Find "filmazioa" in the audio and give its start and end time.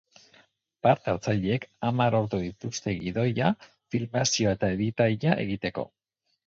3.95-4.59